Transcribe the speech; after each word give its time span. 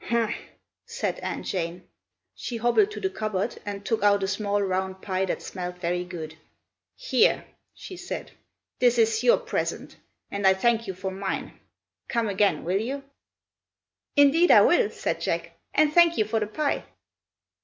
"Humph!" 0.05 0.33
said 0.83 1.19
Aunt 1.19 1.45
Jane. 1.45 1.87
She 2.33 2.57
hobbled 2.57 2.89
to 2.89 2.99
the 2.99 3.07
cupboard 3.11 3.59
and 3.67 3.85
took 3.85 4.01
out 4.01 4.23
a 4.23 4.27
small 4.27 4.59
round 4.59 4.99
pie 5.03 5.25
that 5.25 5.43
smelt 5.43 5.77
very 5.77 6.03
good. 6.03 6.39
"Here!" 6.95 7.45
she 7.75 7.97
said. 7.97 8.31
"This 8.79 8.97
is 8.97 9.23
your 9.23 9.37
present, 9.37 9.97
and 10.31 10.47
I 10.47 10.55
thank 10.55 10.87
you 10.87 10.95
for 10.95 11.11
mine. 11.11 11.53
Come 12.07 12.29
again, 12.29 12.63
will 12.63 12.79
you?" 12.81 13.03
"Indeed 14.15 14.49
I 14.49 14.61
will!" 14.61 14.89
said 14.89 15.21
Jack, 15.21 15.51
"and 15.71 15.93
thank 15.93 16.17
you 16.17 16.25
for 16.25 16.39
the 16.39 16.47
pie!" 16.47 16.83